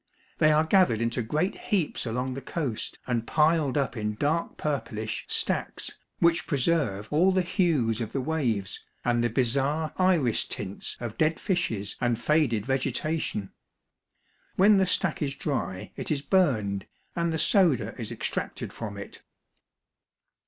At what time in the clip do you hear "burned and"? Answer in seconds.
16.23-17.31